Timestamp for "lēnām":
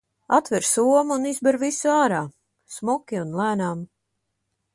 3.43-3.87